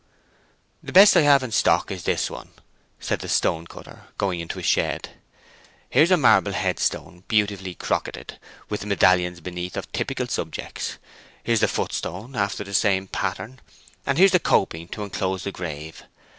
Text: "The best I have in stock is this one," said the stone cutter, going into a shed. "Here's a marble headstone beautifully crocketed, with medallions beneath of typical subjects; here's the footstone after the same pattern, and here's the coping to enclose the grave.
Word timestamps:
"The 0.81 0.91
best 0.91 1.15
I 1.15 1.21
have 1.21 1.43
in 1.43 1.51
stock 1.51 1.91
is 1.91 2.05
this 2.05 2.27
one," 2.27 2.49
said 2.99 3.19
the 3.19 3.29
stone 3.29 3.67
cutter, 3.67 4.07
going 4.17 4.39
into 4.39 4.57
a 4.57 4.63
shed. 4.63 5.09
"Here's 5.91 6.09
a 6.09 6.17
marble 6.17 6.53
headstone 6.53 7.23
beautifully 7.27 7.75
crocketed, 7.75 8.39
with 8.67 8.83
medallions 8.83 9.41
beneath 9.41 9.77
of 9.77 9.91
typical 9.91 10.25
subjects; 10.27 10.97
here's 11.43 11.59
the 11.59 11.67
footstone 11.67 12.35
after 12.35 12.63
the 12.63 12.73
same 12.73 13.09
pattern, 13.09 13.61
and 14.03 14.17
here's 14.17 14.31
the 14.31 14.39
coping 14.39 14.87
to 14.87 15.03
enclose 15.03 15.43
the 15.43 15.51
grave. 15.51 16.03